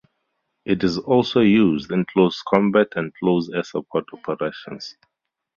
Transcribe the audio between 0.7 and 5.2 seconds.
is also used in close combat and close air support operations.